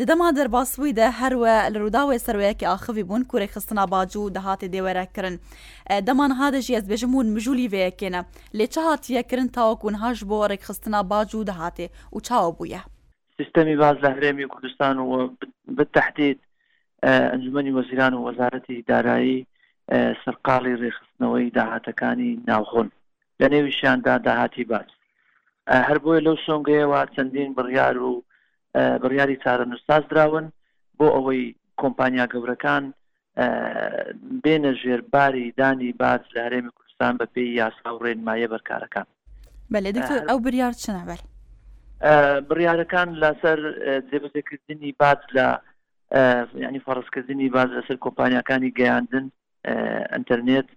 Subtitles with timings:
[0.00, 5.34] ددەما دەرباسبووی دە هەروە لە ڕووداوێ سەرەیەکی ئاخوی بوون کوورێک خستنا باج و دەهاتی دێوەرەکردن
[6.06, 8.20] دەمان هادەژی ئەس بێژمون مژولی وەیەکێنە
[8.58, 12.80] لێ چ هااتیەکردن تاوەکوون هاش بۆ ڕێکخستنا باج و دەهاتێ و چاوە بووە
[13.38, 15.10] سیستەمی باز لە هەرێمی کوردستان و
[15.78, 16.38] بتەحدید
[17.32, 19.46] ئەنجومی وەزیران و وەزارەتی دارایی
[20.22, 22.88] سەرقاڵی ڕێخستنەوەی داهاتەکانی ناوخۆن
[23.40, 24.88] لە نێویشیاندا داهاتی باز
[25.88, 28.22] هەر بۆیە لەو سۆنگەیەوە چەندین بڕیار و
[28.74, 30.46] بڕیاری چارە نوستاز درراون
[30.98, 31.42] بۆ ئەوەی
[31.82, 32.84] کۆمپانیا گەورەکان
[34.44, 39.06] بێنە ژێرباری دانی باز لە هەرێمی کوردستان بە پێی یاسا و ڕێنمایە بەرکارەکان
[39.72, 39.90] بەێ
[40.28, 41.20] ئەو بریار چنەبەر
[42.48, 43.58] بڕیارەکان لەسەر
[44.10, 45.46] جێبەجێکردنی باز لە
[46.66, 49.26] ینی فەڕستکردنی باز لەسەر کۆمپانیەکانی گەیاندن
[50.14, 50.68] ئەتەرنێت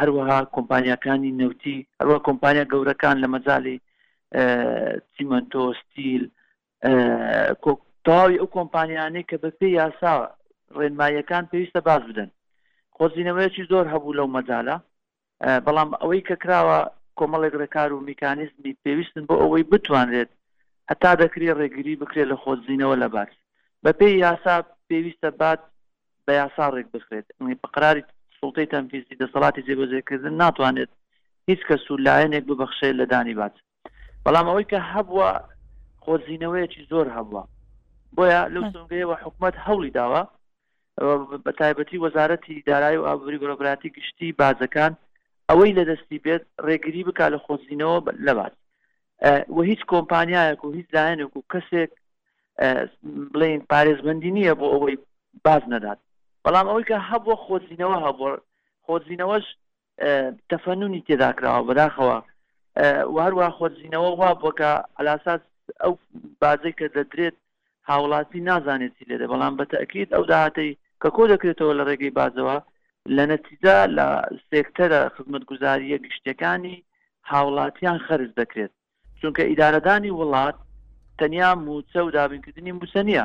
[0.00, 3.80] هەروەها کۆمپانیەکانی نەوتی هەروە کۆمپانیا گەورەکان لە مەجای
[5.14, 6.24] سیمەنتۆ ستیل
[6.84, 10.26] تەواوی ئەو کۆمپانیانەی کە بە پێی یاساوە
[10.78, 12.30] ڕێنماییەکان پێویستە باز بدەن
[12.96, 14.76] خۆزینەوەیکی زۆر هەبوو لەو مەجاالە
[15.66, 16.78] بەڵام ئەوەی کە کراوە
[17.18, 20.30] کۆمەڵێک ڕێکار و میکانیزمی پێویستن بۆ ئەوەی بتوانێت
[20.90, 23.30] هەتا دەکری ڕێگری بکرێت لە خۆزینەوە لە باس
[23.84, 24.54] بە پێی یاسا
[24.88, 25.60] پێویستە بات
[26.26, 27.26] بە یاسا ڕێک بخرێت
[27.62, 28.02] بەقراری
[28.40, 30.90] سڵتەی تەنفیزی دەسەڵاتی جێبەجێکردن ناتوانێت
[31.48, 33.54] هیچ کە سوولایەنێک ببەخشێت لە دانی بات
[34.24, 35.30] بەڵام ئەوەی کە هەبووە
[36.06, 37.42] خۆزینەوەیەکی زۆر هەبووە
[38.16, 40.22] بۆیە لەو سنگەیەوە حکوومەت هەولی داوە
[41.44, 44.92] بە تایبەتی وەزارەتی دارایی و ئابووری گۆبراتی گشتی بازەکان
[45.50, 48.54] ئەوەی لە دەستی بێت ڕێگری بک لە خۆزینەوە لەبات
[49.56, 51.90] و هیچ کۆمپانیایەک و هیچ داەنێک و کەسێک
[53.32, 54.96] بڵین پارێزبندی نییە بۆ ئەوەی
[55.44, 55.98] باز نەدات
[56.44, 58.36] بەڵام ئەوەی کە هەبووە خۆزینەوە هەبوو
[58.86, 59.46] خۆزینەوەش
[60.50, 62.18] تەفەنونی تێداکراوە بەداخەوە
[63.16, 65.42] وهروە خۆزینەوە وا بۆکە ئەلاساس
[65.82, 65.92] ئەو
[66.42, 67.36] بازەی کە دەدرێت
[67.90, 70.70] هاوڵاتی نازانێت چی لێدە بەڵام بەتەکیت ئەو داهاتەی
[71.02, 72.56] کە کۆ دەکرێتەوە لە ڕێگەی بازەوە
[73.16, 74.06] لە نەتیجا لە
[74.48, 76.76] سێکتەرە خزمەت گوزاریە گشتەکانی
[77.30, 78.72] هاوڵاتیان خرج دەکرێت
[79.20, 80.56] چونکە ئیدارەدانی وڵات
[81.18, 83.24] تەنیا موچە و دابینکردنی موسە نیە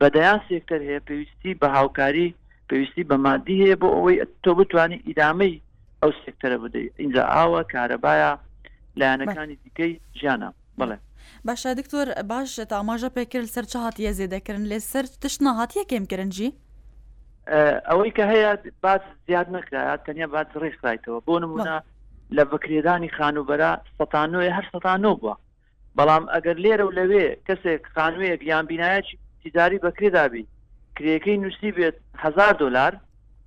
[0.00, 2.28] بەدەیان سێکتەر هەیە پێویستی بە هاوکاری
[2.68, 5.54] پێویستی بە مادی هەیە بۆ ئەوەی تۆ بتانی ئیدامەی
[6.02, 8.32] ئەو سێکتەرە بدەیت اینجا ئاوە کارەبایە
[9.00, 10.48] لایەنەکانی دیکەی ژیانە
[10.78, 10.96] بڵێ
[11.48, 16.50] باشە دکتۆر باش تاماژە پێکرد سەر چ هااتە زێدەکردن لێ سەر تشنا هااتەکەم کردنجی
[17.88, 18.50] ئەوەی کە هەیە
[18.84, 21.76] باز زیاد نکرایات تەنیا باز ڕێکخایتەوە بۆ نمونە
[22.36, 25.34] لە بکرێدانی خانوبەرە سەتانۆی هەر سەتانۆ بووە
[25.98, 30.42] بەڵام ئەگەر لێرە و لەوێ کەسێک خانوەیەک یان بینایەکی تیجاری بەکرێدابی
[30.96, 32.92] کرێەکەی نووسی بێت هزار دلار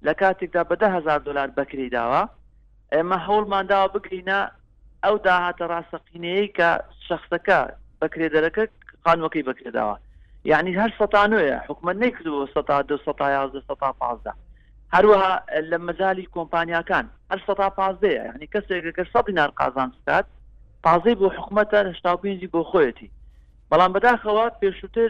[0.06, 2.24] لە کاتێکدا بەدە هزار دلار بەکری داوە
[2.94, 4.40] ئێمە هەوڵمانداوە بگرینە
[5.08, 6.70] ئەو داهاتە ڕاستەقینەیە کە
[7.08, 7.60] شخصەکە
[8.02, 8.64] بەکرێدەرەکە
[9.06, 9.96] قانوەکەی بکرێداوە
[10.52, 12.98] یعنی هەر سەتانوە حکومە نەیکردەوە ستا دو
[13.70, 14.34] ستا پازدا
[14.96, 15.34] هەروەها
[15.70, 20.26] لە مەزای کۆمپانیاکان هەر ستا پازدەیە یعنی کەسێکەکە سەدی نار قازان سکات
[20.86, 23.10] پازەی بۆ حکوومەتە هشتاپینجی بۆ خۆەتی
[23.72, 25.10] بەڵام بەداخەوە پێشتر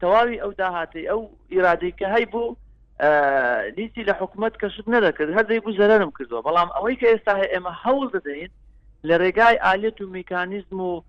[0.00, 1.20] تەواوی ئەو داهاتی ئەو
[1.52, 2.56] ئیرادی کە هەی بوو
[3.76, 8.04] لیتی لە حکوومەت کەشت نەدەکرد هەردەی بوو زەرم کردووە بەڵام ئەوەی کە ئێستا ئێمە هەوڵ
[8.16, 8.52] دەدەین
[9.08, 11.02] لە ڕێگای ئالێت و میکانیزم و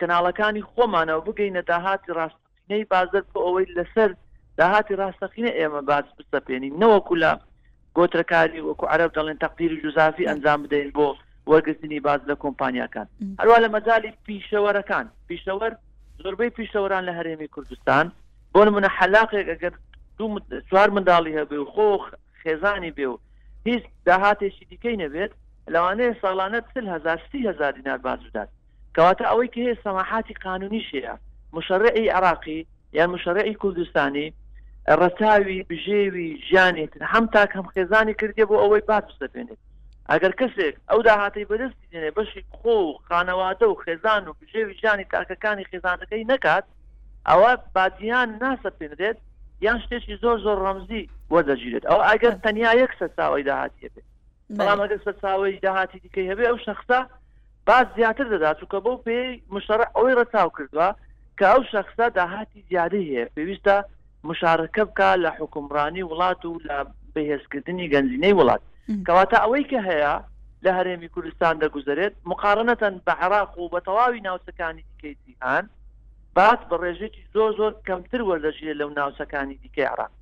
[0.00, 4.10] کەناڵەکانی خۆمانەوە بگەینە داهاتی ڕاستینەی بازر بۆ ئەوەی لەسەر
[4.58, 7.32] داهاتی ڕاستەقینە ئێمە باز بستەپێنین نەوەکو لە
[7.96, 11.08] گۆترەکاری وەکو عرب دەڵێن تەقدیری جوزافی ئەنجام بدەین بۆ
[11.50, 13.06] وەرگزنی باز لە کۆمپانیاکان
[13.40, 15.72] هەروە لە مەزای پیشەوەرەکان پیشەوەەر
[16.22, 18.06] زۆربەی پیشەوەران لە هەرێمی کوردستان
[18.54, 19.74] بۆ منە حەلاقێک ئەگەر
[20.18, 20.38] دوو
[20.70, 22.02] چوار منداڵی هەبێ و خۆخ
[22.42, 23.16] خێزانی بێ و
[23.66, 25.32] هیچ داهاتێکی دیکەی نەبێت
[25.74, 28.48] لەوانەیە ساڵانە سل هزار سی هزار دینار بازودات
[28.96, 31.14] کەواتە ئەوەی کە هەیە سەماحاتی قانونی شەیە
[31.56, 32.60] مشەڕعی عراقی
[32.96, 34.32] یان مشەڕعی کوردستانی
[35.00, 39.60] ڕەتاوی بژێوی ژیانی هەم تاک هەم خێزانی کردێ بۆ ئەوەی باز بستەپێنێت
[40.10, 45.06] ئەگەر کەسێک ئەو داهاتەی بەدەستی دێنێ بەشی خۆ و خانەوادە و خێزان و بژێوی ژانی
[45.12, 46.64] تاکەکانی خێزانەکەی نکات
[47.28, 49.18] ئەوە بادیان ناسەپێنرێت
[49.66, 54.06] یان شتێکی زۆر زۆر ڕەمزی وەدەگیرێت ئەو ئەگەر تەنیا یەک سە ساوای داهاتیە بێت
[54.56, 57.00] بەڵام ئەگەر بە چاوەی داهاتی دیکەی هەبێ ئەو شخصا
[57.68, 60.88] باز زیاتر دەدات چکە بۆ پێی مشتەر ئەوەی ڕەچاو کردووە
[61.38, 63.76] کە ئەو شخصا داهاتی زیادی هەیە پێویستە
[64.28, 66.78] مشارەکە بکە لە حکمڕانی وڵات و لە
[67.14, 68.62] بەهێزکردنی گەنجینەی وڵات
[69.06, 70.14] کەواتە ئەوەی کە هەیە
[70.64, 75.64] لە هەرێمی کوردستان دەگوزارێت مقارنەتەن بە عراق و بە تەواوی ناوچەکانی دیکەی جیهان
[76.36, 80.12] باس بە ڕێژێکی زۆر زۆر کەمتر وەردەژێت لەو ناوچەکانی دیکەی عراق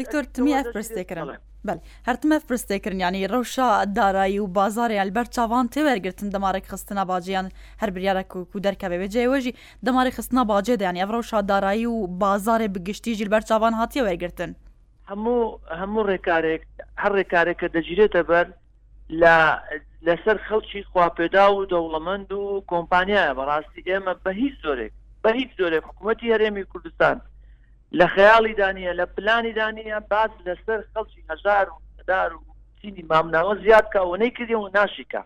[0.00, 1.24] دکتۆر تمی پرستێکرا
[1.68, 1.78] بل
[2.08, 7.46] هەرتمە فرستێکردنیانی ڕەوشە دارایی و بازاری ئەلبەر چاوان تێوەرگتن دەمارێک خستنا باجییان
[7.82, 8.22] هەر بریارە
[8.56, 9.56] و دەرکەبێ بەجێوەژی
[9.86, 14.50] دەماری خستنا باجێدایان ئەڕەوشە دارایی و بازارێ بگشتی ژیلبەر چاوان هاتیە وەرگتن
[15.10, 15.40] هەموو
[15.80, 16.62] هەموو ڕێکارێک
[17.02, 18.46] هەر ڕێکارێکە دەگیرێتە بەر
[19.22, 19.36] لە
[20.06, 24.92] لەسەر خەڵکی خواپێدا و دەوڵەمەند و کۆمپانیایە بەڕاستی ئێمە بە هیچ زۆرێک
[25.24, 27.16] بە هیچ زۆرێک حکوومەتتی هەرێمی کوردستان
[27.98, 31.66] لە خەیاڵی دانیە لە پلانی دانیە باز لەسەر خەڵکی هەژار
[31.98, 32.40] و دار و
[32.80, 35.22] سینی مامناوە زیاد کاوەەی کردی و ناشیکە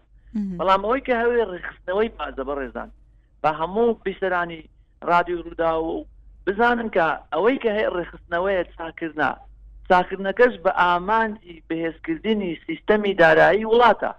[0.58, 2.90] بەڵام ئەوەی کە هەوێ ڕخستنەوەی بازە بە ڕێزان
[3.42, 4.62] بە هەموو بیسەرانی
[5.10, 6.04] رادیو ڕوودا و
[6.46, 9.30] بزانن کە ئەوەی کە هەیە ڕێخستنەوەیە چاکردنا
[9.90, 14.12] چاکردنەکەش بە ئامانجی بەهێزکردنی سیستەمی دارایی وڵاتە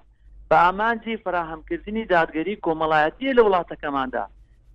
[0.49, 4.25] بە ئامانجی فراهەمکردنی دادگەری کۆمەڵایەتی لە وڵاتەکەماندا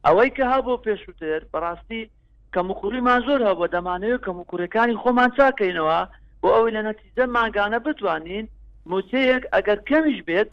[0.06, 2.02] ئەوەی کە هەبوو پێشووتر بەڕاستی
[2.54, 5.98] کەم وکوڕیمان زۆر هەبوو بۆ دەمانەوێت کەم وکوورەکانی خۆمان چاکەینەوە
[6.42, 8.44] بۆ ئەوەی لە نەتیزە ماگانە بتوانین
[8.90, 10.48] موچەیەک ئەگەر کەمیش بێت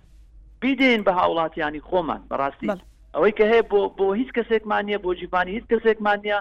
[0.61, 2.69] بیدێن بە هاوڵاتیانی خۆمان بەڕاستی
[3.15, 6.39] ئەوەی کە هەیە بۆ بۆ هیچ کەسێکمان نیە بۆ جیبانی هیچ کەسێکمان نیە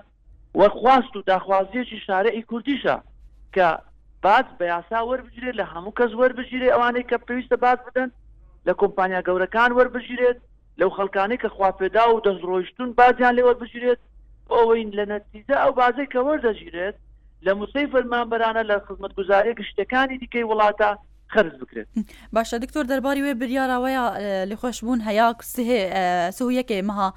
[0.61, 2.97] وەخواست و داخوازیەکی شارەی کوردیشە
[3.55, 3.69] کە
[4.25, 8.09] بعد بە یاسا وەربگیرێت لە هەموو کەس وەربگیرێ ئەوانەی کە پێویستە باز بدەن
[8.67, 10.39] لە کۆمپانیا گەورەکان وەربگیرێت
[10.81, 14.01] لەو خەڵکانی کە خواپێدا و دەستڕۆیشتون بازیان لێ وەربگیرێت
[14.57, 16.97] ئەوەین لە نەتیزە ئەو بازەی کە وەردەژیرێت
[17.47, 20.89] لە موسی فەرمانبەرانە لە خزمەت گوزارێک شتەکانی دیکەی وڵاتە
[21.33, 21.87] خرج بکرێت
[22.35, 24.05] باشە دکتۆر دەرباری وێ بریاراوەیە
[24.51, 25.69] لە خۆشببوون هەیە سێ
[26.39, 27.09] سوویەکێ مەها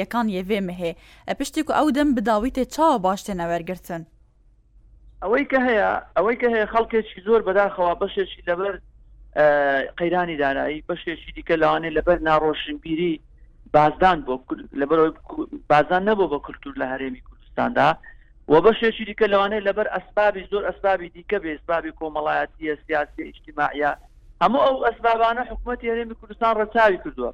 [0.00, 0.92] یەکان یێوێ مهێ
[1.38, 4.02] پشتێک و ئەو دەم بداویتێ چاوە باشتێ نەوەرگتن
[5.22, 8.74] ئەوەی کە هەیە ئەوەی کە هەیە خەڵکێکی زۆر بەداخەوە بەشێکی لەبەر
[9.98, 13.14] قەیرانی دانایی بەشێکی دیکە لاوانێ لەبەر ناڕۆشنبیری
[13.76, 14.34] بازدان بۆ
[14.82, 14.98] لەبەر
[15.72, 17.88] بازان نەبوو بۆ کولتور لە هەرێمی کوردستاندا
[18.52, 23.92] و بەشێکی دیکە لەوانەیە لەبەر ئەسبابی زۆر ئەسبابی دیکە بێ ئەسبابی کۆمەڵایەتی سیاسی اجتماعیە
[24.42, 27.30] هەموو ئەو ئەسبابانە حکوومەتتی هەرێمی کوردستان ڕەچاوی کردووە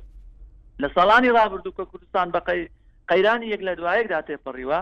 [0.82, 2.62] لە ساڵانی ڕابردوو کە کوردستان بەقی
[3.10, 4.80] قەیرانی یەک لە دوایەکدا تێپەڕیوە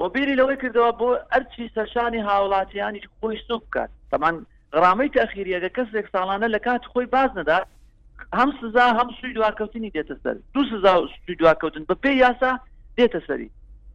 [0.00, 4.34] و بیری لەوەی کردەوە بۆ ئەرچی سەرشانی هاوڵاتیانی خۆی سوب بکات تەمان
[4.82, 7.66] ڕامەی تەخیریەکە کەسێک ساڵانە لە کات خۆی باز نەدات
[8.38, 10.94] هەم سزا هەم سوی دواکەوتنی دێتە سەر دو سزا
[11.26, 12.52] سوی دواکەوتن بە پێی یاسا
[12.98, 13.48] دێتە سەری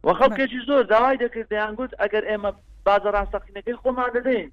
[0.04, 2.50] و خەڵکێکی زۆر داوای دەکرد دەیانگووت ئەگەر ئێمە
[2.86, 4.50] بازە ڕاستەقینەکەی خۆمان دەدەین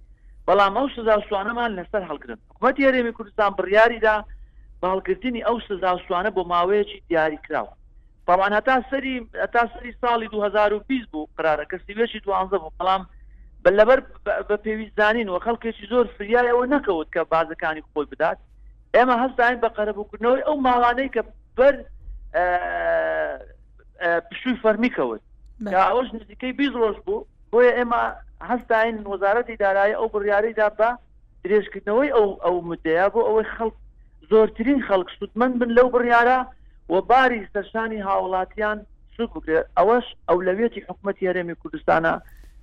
[0.47, 4.15] بەڵام ئەو سزا سوانەمان لەسەر هەڵگرن حکوومەت یاێمی کوردستان بڕیاریدا
[4.83, 7.73] باڵکردنی ئەو سزا سوانە بۆ ماوەیەکی دیاری کراوە
[8.27, 9.15] بەڵان هەتا سەری
[9.53, 13.01] تا سەری ساڵی 2020 بوو قرارەکە سیوێکی دوانزە بوو بەڵام
[13.63, 13.99] بەلەبەر
[14.49, 18.37] بە پێویستدانین و خەڵکێکی زۆر فریایەوە نەکەوت کە بازەکانی خۆی بدات
[18.97, 21.21] ئێمە هەستداین بە قەرەبووکردنەوەی ئەو ماوانەی کە
[21.57, 21.75] بەر
[24.29, 25.21] پشووی فەرمیکەوت
[25.89, 28.01] ئەوش نزیکەی بی ڕۆژ بوو بۆیە ئێمە
[28.49, 30.89] هەستداین وەزارەتی دارایی ئەو بڕیاریدا بە
[31.43, 33.75] درێژکردنەوەی ئەو ئەو مدەیە بۆ ئەوەی خەڵک
[34.31, 36.39] زۆرترین خەڵک سوودمەند بن لەو بڕیارە
[36.93, 38.77] و باری سەرشانی هاوڵاتیان
[39.15, 42.13] سوود بکرێت ئەوەش ئەولەویەتی حکوومەتتی هەرێمی کوردستانە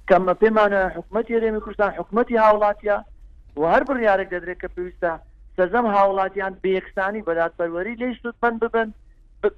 [0.09, 2.97] کەمە پێمانە حکوومەتتی هەرێمی کوردستان حکوومەتتی هاوڵاتە
[3.61, 5.13] و هەر بڕیارێک دەدرێت کە پێویستە
[5.61, 8.89] سەرزەم هاوڵاتیان بێکستانی بەدادپەروەری لێش سودمەند ببن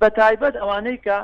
[0.01, 1.19] بە تایبەت ئەوانەی کە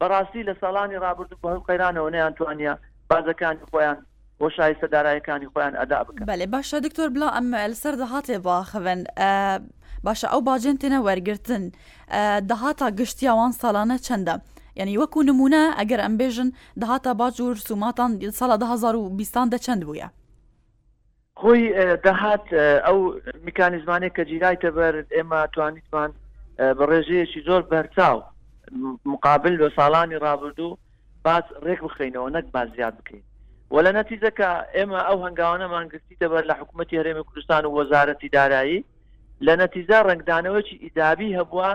[0.00, 2.74] بەڕاستی لە ساڵانی رابرد بە قەیرانەوە نەیان توانیا
[3.10, 3.98] بازەکان خۆیان
[4.42, 9.00] وەشای سەدارایەکانی خۆیان ئەدا بکەن بەێ باشە دکتۆر بلا ئەم لەسەر دەهاتێ باخەن
[10.06, 11.64] باشە ئەو باجێن تێنە وەرگتن
[12.50, 14.36] دەهاتا گشتیاوان ساڵانە چەندە.
[14.78, 16.48] یعنی وەکو نمونە ئەگەر ئەمبێژن
[16.82, 20.08] دەهاتە باجوور سوماتان ساڵە 2020 دە چەند بووە
[21.40, 21.64] خۆی
[22.06, 22.44] دەهات
[22.86, 22.98] ئەو
[23.46, 26.10] میکانیزمانێک کە جیرایتە بەر ئێمە توانیتمان
[26.78, 28.18] بە ڕێژەیەکی زۆر بەرچاو
[29.12, 30.76] مقابل بە ساڵانی ڕابردوو
[31.24, 33.22] باز ڕێک بخینەوە نەک باز زیاد بکەین
[33.72, 38.84] و لە نەتیزەکە ئێمە ئەو هەنگاوانەمان گرتیتە بەر لە حکوومەتی هەرێمی کوردستان و وەزارەتی دارایی
[39.46, 41.70] لە نەتیزە ڕنگدانەوەکی ئیدابی هەبووە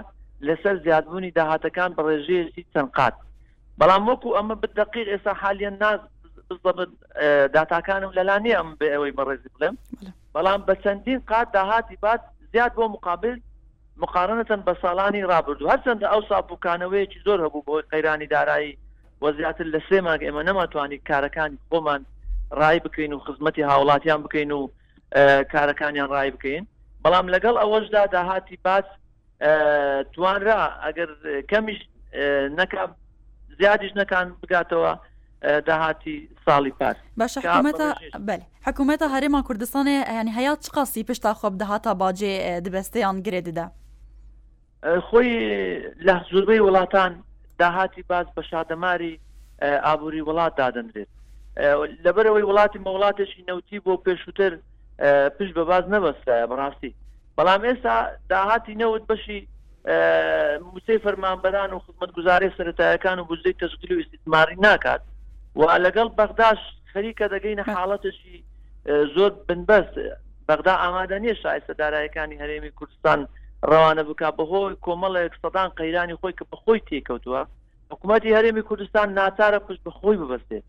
[0.48, 3.15] لەسەر زیادبوونی داهاتەکان بە ڕێژەیەکی چەندقات
[3.79, 5.75] بەڵام وەکو ئەمە بدەقیر ئێستا حالیان
[6.49, 6.93] بزڵن
[7.57, 9.75] داتاکانم لەلانی ئەم بە ئەوەی بەڕێزی بڵێم
[10.35, 12.21] بەڵام بە چەندین قات داهاتی بات
[12.53, 13.35] زیاد بۆ مقابل
[14.03, 18.77] مقارنەتەن بە ساڵانی رابرردو هەرچەندە ئەو ساپوکانەوەیکی زۆر هەبوو بۆ قەیرانی دارایی
[19.23, 22.01] وەزیاتر لە سێ ماگ ئێمە نەماتوانانی کارەکانی خۆمان
[22.59, 24.69] ڕای بکەین و خزمەتی هاوڵاتیان بکەین و
[25.53, 26.63] کارەکانیان ڕای بکەین
[27.03, 28.85] بەڵام لەگەڵ ئەوەشدا داهاتی باس
[30.13, 31.09] توانرا ئەگەر
[31.51, 31.79] کەمیش
[32.59, 32.81] نەکە
[33.59, 34.93] زیادیش نەکان بگاتەوە
[35.42, 36.18] داهاتی
[36.50, 37.38] ساڵی پار باش
[38.68, 42.34] حکوومەتە هەرێما کوردستانی ینی هەیە چ قاسی پشتا خۆب دەهاتا باجێ
[42.65, 43.68] دەبەستیان گرێددا
[45.10, 45.30] خۆی
[46.08, 47.12] لە زوربەی وڵاتان
[47.60, 49.20] داهاتی باز بە شادەماری
[49.84, 51.10] ئابووری وڵات دادەنرێت
[52.06, 54.51] لەبەرەوەی وڵاتی مەوڵاتێکی نەوتی بۆ پێشووتر
[55.38, 56.92] پشت بە باز نەبەستە بەڕاستی
[57.38, 57.96] بەڵام ئێستا
[58.30, 59.39] داهاتی نەوت بەشی
[60.72, 65.01] موسی فەرمانبەران و خزمەت گوزاری سەتایەکان و بزەی تەشکیل و ئیسماری ناکات
[65.55, 66.59] و لەگەڵ بەغداش
[66.93, 68.38] خەریکە دەگەینە حاڵەتشی
[69.15, 69.95] زۆر بنبەست
[70.47, 73.19] بەغدا ئامادە نیە شایستە دارایەکانی هەرێمی کوردستان
[73.69, 77.41] ڕەوانە بک بەهۆی کۆمەڵێک سەدان قەیرانی خۆی کە بەخۆی تێکەوتووە
[77.91, 80.65] حکوومەتتی هەرێمی کوردستان ناچارە پشت بەخۆی ببەستێت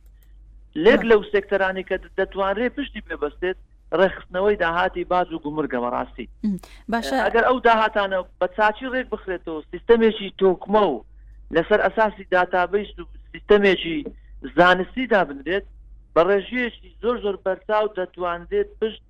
[0.84, 3.58] لێک لەو سێکتەرانی کە دەتوانرێ پشتی پێبەستێت
[3.98, 6.26] ڕێخستنەوەی داهاتی باز و گومرگەمە ڕاستی
[6.92, 11.04] باشە ئەگەر ئەو داهاتانە بە چاچی ڕێک بخرێتەوە سیستەمێکی تۆکمە و
[11.54, 13.98] لەسەر ئەساسی داتابیس و سیستەمێکی
[14.56, 15.62] زانستی دابنرێت
[16.16, 19.02] بە ڕێژیەشی زۆر زۆر بەرچاو دەتواندێت پشت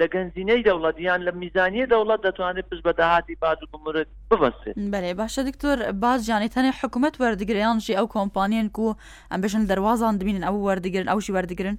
[0.00, 5.12] لە گەنجینەی دەوڵەتیان لە میزانیە دەوڵەت دەتوانێت پشت بە داهاتی باز و بمرت ببەسێت بەێ
[5.20, 8.94] باشە دکتۆر باز جانیتەنێ حکوومەت وەردەگریانشی ئەو کۆمپانیان و
[9.32, 11.76] ئەم بشن دەواازان دبینن ئەو وەردەگرن ئەوشی وەردەگرن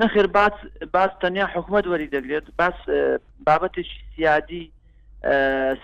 [0.00, 0.56] نەخر باس
[0.94, 2.76] باس تەنیا حکوومەت وەری دەگرێت باس
[3.46, 4.62] بابەتێکی سیادی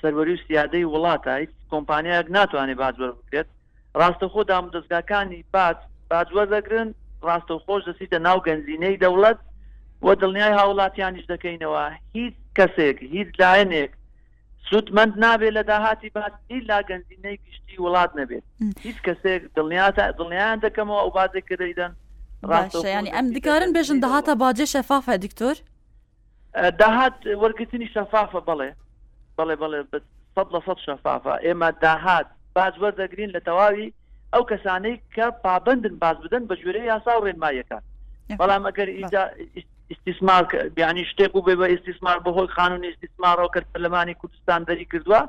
[0.01, 3.49] سەروەری و سیادەی وڵاتە هیچ کۆمپانیایەک ناتوانێت باز وەربکرێت
[4.01, 5.79] ڕاستەخۆ دام دەستگاکانی باز
[6.11, 6.89] باجوە دەگرن
[7.29, 9.39] ڕاستە و خۆش دەسیتە ناو گەنجینەی دەوڵەت
[10.07, 11.81] وە دڵنیای هاوڵاتیانیش دەکەینەوە
[12.17, 13.91] هیچ کەسێک هیچ لایەنێک
[14.69, 18.45] سوودمەند نابێت لە داهاتی باسی لا گەنجینەی گشتی وڵات نەبێت
[18.87, 21.93] هیچ کەسێک دڵنیاتە دڵنیان دەکەمەوە ئەو بازێک کە دەیدەن
[22.51, 25.57] ڕاستیانی ئەم دیکارن بێژن داهاتە باجێ شەفافە دکتۆر
[26.81, 28.71] داهات وەرگتنی شەفافە بڵێ
[29.39, 29.99] بڵێ بڵێ بە
[30.35, 33.89] سە لە سە شەفافە ئێمە داهات باج وەردەگرین لە تەواوی
[34.35, 37.83] ئەو کەسانەی کە پابندن باز بدەن بە جوێرە یاسا و ڕێنمایەکان
[38.41, 38.89] بەڵام ئەگەر
[39.93, 40.43] استیسمار
[40.77, 45.21] بیانی شتێک و بێ بە استیسمار بەهۆی خانونی استیسمارەوە کە پەرلەمانی کوردستان دەری کردووە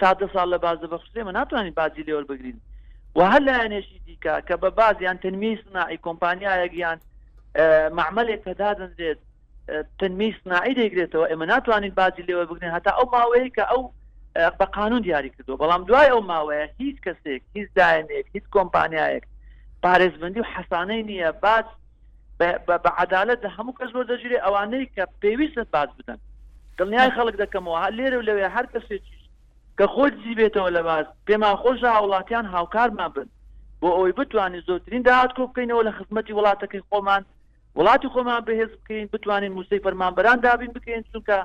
[0.00, 2.58] تا دە ساڵ لە بازە بەخستێ من ناتوانین بازی لێوە بگرین
[3.16, 6.98] و هەر لایەنێکی دیکە کە بە بازیان تەنمی سناعی کۆمپانیایەکیان
[7.98, 9.20] معمەلێک پەدادەنرێت
[10.00, 13.82] تەنمی سناعی دەگرێتەوە ئێمە ناتوانین بازی لێوە بگرین هەتا ئەو ماوەیە کە ئەو
[14.36, 19.24] بە قانون دیاری کردو بەڵام دوای ئەو ماوەیە هیچ کەسێک هیچ داەنێک هیچ کۆمپانیایەک
[19.84, 21.64] پارێزبندی و حەسانەی نییە باز
[22.40, 26.18] بە عدالت هەموو کەس بۆ دەژێ ئەوانەی کە پێویستت باز بدەن
[26.78, 29.18] دڵنیای خەڵک دەکەمەوە لێرە و لەوێ هەر کەسێکی
[29.78, 33.28] کە خۆت زیبێتەوە لە باز پێمان خۆشە وڵاتیان هاوکارمان بن
[33.82, 37.22] بۆ ئەوی بتوانین زۆرترین داهاتکۆ بکەینەوە لە خزمەتی وڵاتەکەی خۆمان
[37.78, 41.38] وڵاتی خۆمان بەهێز بکەین بتوانین موسی فەرمانبەران دابین بکەین چونکە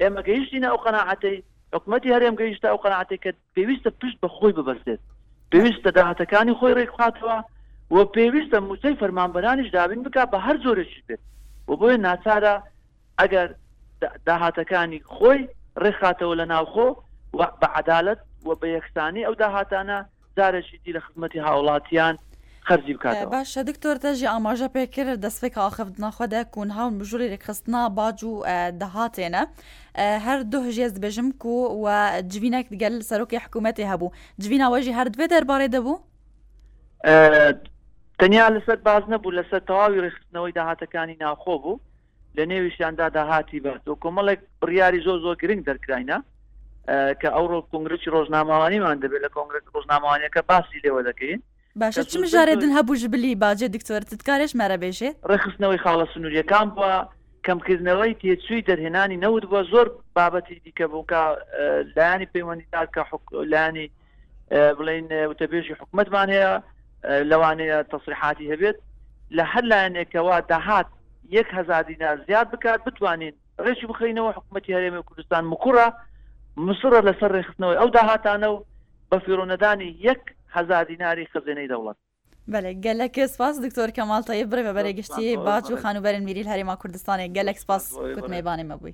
[0.00, 1.38] ئێمەگەیشتینە ئەو قەنەعەتەی
[1.76, 5.00] حکوومەتتی هەرێم گەیشتا ئەو قەنعاتێککە پێویستە پشت بە خۆی ببەستێت
[5.50, 7.38] پێویستە داهاتەکانی خۆی ڕێکخاتەوە
[7.94, 11.22] و پێویستە موچەی فەرمانبەرانیش دابین بک بە هەر زۆرەشی بێت
[11.66, 12.54] بۆ بۆیە ناچارە
[13.20, 13.48] ئەگەر
[14.28, 15.40] داهاتەکانی خۆی
[15.82, 16.88] ڕێکخاتەوە لە ناوخۆ
[17.60, 19.98] بە عدالت و بە یەکسانی ئەو داهاتانە
[20.36, 22.14] زارەشیتی لە خزمەتی هاوڵاتیان
[22.68, 28.32] خەرجی بکات باش دکتۆر دەژی ئاماژە پێکرد دەستێک ئاخفتناخوادا کوون هاون بژووری لەخستنا باج و
[28.82, 29.42] دەهاتێنە
[30.26, 31.54] هەر دو هژێز بێژم کو
[31.84, 31.86] و
[32.32, 34.10] جوینەك دگەل سەرۆکی حکوومەتی هەبوو
[34.42, 35.96] جویناوەژی هەردوێ دەربارەی دەبوو
[38.20, 41.80] تەنیا لەسەر باز نەبوو لەسەر تەواوی ڕختنەوەی داهاتەکانی ناخۆ بوو
[42.36, 46.18] لە نێویشیاندا داهاتی بات و کۆمەڵێک بڕیاری زۆ زۆ گرنگ دەرکراینە
[47.20, 51.40] کە ئەوڕۆ کنگرچی ڕۆژناماوانیمان دەبێت لە کۆنگرس ڕۆژناماوانەکە باسی لێوە دەکەین
[51.80, 56.94] باشە چم ژارێدن هەبوو ژبلی باجێ دکتۆر تکارێش مەرە بێژێ ڕخستنەوەی خاڵە سنووریەکان بووە
[57.46, 59.86] کەمکردنەوەی تێچووی دەرهێنانی نەوت بووە زۆر
[60.16, 61.20] بابەتی دیکە بووکە
[61.96, 63.00] لایانی پەیوەندیدار کە
[63.52, 63.86] لانی
[64.78, 66.52] بڵین وتەبێژی حکوومەتمان هەیە
[67.30, 68.76] لەوانەیە تەسریحاتی هەبێت
[69.36, 70.88] لە هەر لایەنێکەوە داهات
[71.36, 75.88] یەک هزار دینا زیاد بکات بتوانین ڕێکی بخینەوە حکوومەتتی هەرێمی کوردستان مکوڕە
[76.66, 78.58] مسرە لەسەر ڕێخستنەوەی ئەو داهاتانە و
[79.10, 80.22] بە فیرۆنەدانی یەک
[80.56, 81.96] هزار دیناری خزێنەی دەوڵەت
[82.52, 87.56] بله گەلک سپاس دکتۆر کەمالتەیە برێ بە بەرەگەشتی باچ و خانوبەرن میری هەرێما کوردستانی گەلک
[87.64, 87.84] سپاس
[88.16, 88.92] کوتمێبانێ مەبووی